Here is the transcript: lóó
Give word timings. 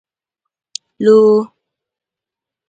lóó 0.97 1.53